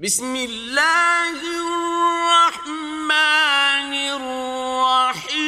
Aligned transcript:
بسم 0.00 0.36
الله 0.36 1.40
الرحمن 2.40 3.12
الرحيم. 4.96 5.44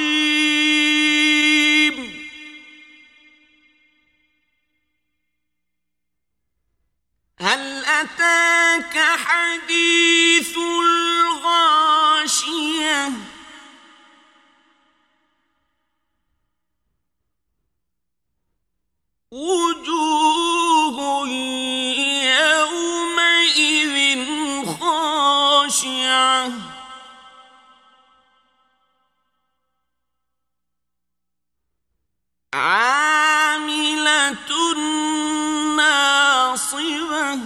هل 7.39 7.85
أتاك 7.85 8.99
حديث 9.19 10.59
الغاشية؟ 11.39 11.93
وجوه 19.31 19.62
خاشعة 25.72 26.52
عاملة 32.54 34.38
ناصبة 35.78 37.40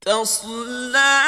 تصلى 0.00 1.21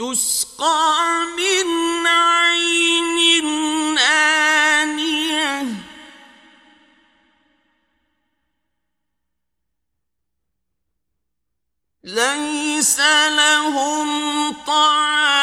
تسقى 0.00 1.26
من 1.36 2.06
عين 2.06 3.48
آنية. 3.98 5.66
ليس 12.04 13.00
لهم 13.28 14.52
طعام 14.66 15.39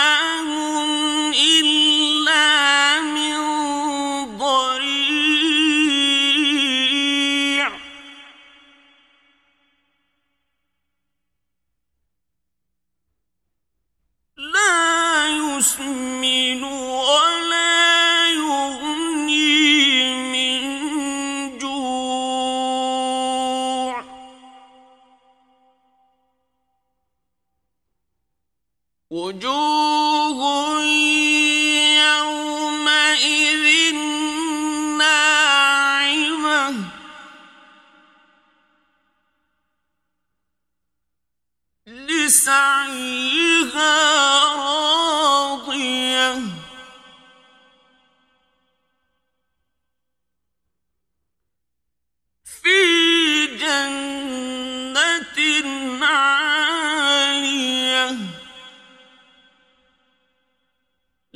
وجوه 29.09 30.81
يومئذ 32.03 33.65
ناعمة. 34.97 36.75
لسعيها 41.87 43.36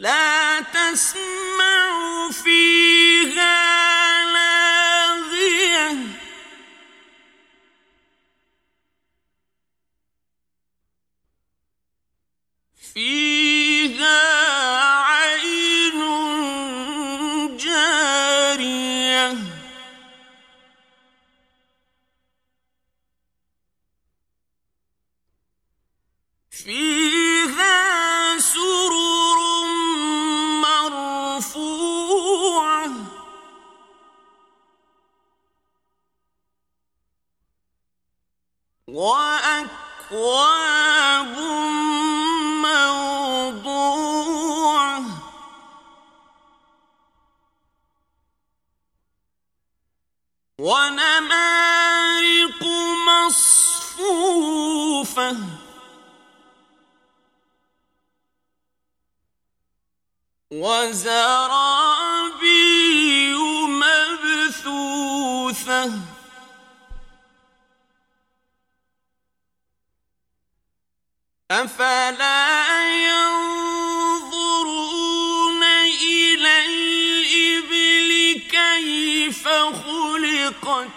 لا 0.02 0.62
تسمع 0.62 2.30
فيها 2.32 4.26
لاغية. 4.34 5.98
فيها 12.94 14.20
عين 14.98 16.00
جارية. 17.58 19.38
فيها 26.50 27.01
وأكواب 40.12 41.38
موضوعة. 43.56 45.04
ونمارق 50.60 52.64
مصفوفة. 53.28 55.38
وزرابي 60.52 61.81
أفلا 71.52 72.88
ينظرون 73.12 74.44
إلى 75.64 76.66
الإبل 76.66 78.42
كيف 78.52 79.48
خلقت؟ 79.48 80.88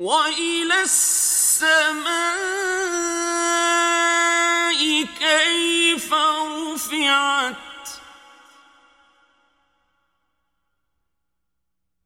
وإلى 0.00 0.82
السماء 0.82 2.04
كيف 5.18 6.14
رفعت؟ 6.14 7.73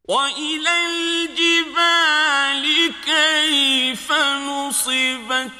وإلى 0.09 0.87
الجبال 0.87 2.65
كيف 3.05 4.13
نصبت؟ 4.13 5.53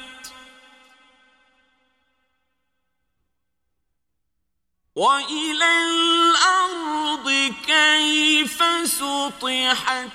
وإلى 4.95 5.85
الأرض 5.85 7.53
كيف 7.65 8.63
سطحت؟ 8.87 10.09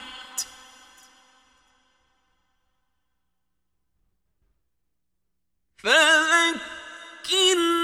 فذكر 5.79 7.83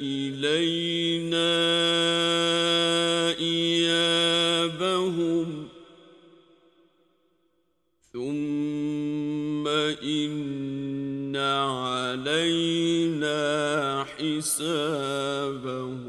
إلينا 0.00 1.58
إيابهم. 3.38 5.68
ثم 8.12 9.68
إن 10.02 11.36
علينا 11.36 13.38
حسابهم. 14.04 16.07